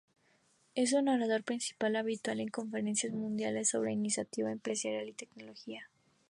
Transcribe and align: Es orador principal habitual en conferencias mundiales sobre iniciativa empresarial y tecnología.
Es 0.73 0.95
orador 0.95 1.43
principal 1.43 1.95
habitual 1.95 2.39
en 2.39 2.47
conferencias 2.47 3.13
mundiales 3.13 3.69
sobre 3.69 3.91
iniciativa 3.93 4.51
empresarial 4.51 5.07
y 5.09 5.13
tecnología. 5.13 5.91